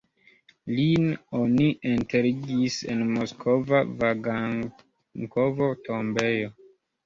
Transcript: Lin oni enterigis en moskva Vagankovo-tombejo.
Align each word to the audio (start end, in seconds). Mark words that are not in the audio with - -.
Lin 0.77 1.03
oni 1.39 1.67
enterigis 1.89 2.79
en 2.95 3.05
moskva 3.13 3.57
Vagankovo-tombejo. 4.03 6.55